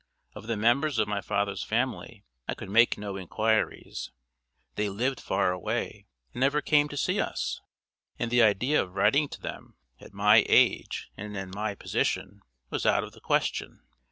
[0.33, 4.09] Of the members of my father's family I could make no inquiries.
[4.73, 7.61] They lived far away, and never came to see us;
[8.17, 12.41] and the idea of writing to them, at my age and in my position,
[12.71, 13.83] was out of the question.